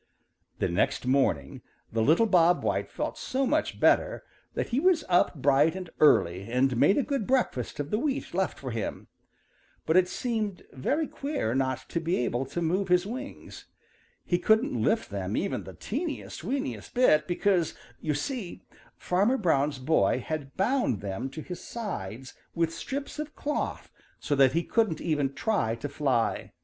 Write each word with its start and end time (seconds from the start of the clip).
The 0.57 0.67
next 0.67 1.05
morning 1.05 1.61
the 1.91 2.01
little 2.01 2.25
Bob 2.25 2.63
White 2.63 2.89
felt 2.89 3.19
so 3.19 3.45
much 3.45 3.79
better 3.79 4.23
that 4.55 4.69
he 4.69 4.79
was 4.79 5.03
up 5.07 5.35
bright 5.39 5.75
and 5.75 5.91
early 5.99 6.51
and 6.51 6.75
made 6.75 6.97
a 6.97 7.03
good 7.03 7.27
breakfast 7.27 7.79
of 7.79 7.91
the 7.91 7.99
wheat 7.99 8.33
left 8.33 8.57
for 8.57 8.71
him. 8.71 9.09
But 9.85 9.97
it 9.97 10.07
seemed 10.07 10.63
very 10.73 11.05
queer 11.07 11.53
not 11.53 11.87
to 11.89 11.99
be 11.99 12.15
able 12.25 12.47
to 12.47 12.63
move 12.63 12.87
his 12.87 13.05
wings. 13.05 13.65
He 14.25 14.39
couldn't 14.39 14.73
lift 14.73 15.11
them 15.11 15.37
even 15.37 15.65
the 15.65 15.73
teeniest, 15.75 16.43
weeniest 16.43 16.95
bit 16.95 17.27
because, 17.27 17.75
you 18.01 18.15
see, 18.15 18.63
Farmer 18.97 19.37
Brown's 19.37 19.77
boy 19.77 20.17
had 20.25 20.57
bound 20.57 21.01
them 21.01 21.29
to 21.29 21.43
his 21.43 21.63
sides 21.63 22.33
with 22.55 22.73
strips 22.73 23.19
of 23.19 23.35
cloth 23.35 23.91
so 24.19 24.33
that 24.33 24.53
he 24.53 24.63
couldn't 24.63 24.99
even 24.99 25.33
try 25.35 25.75
to 25.75 25.87
fly. 25.87 26.53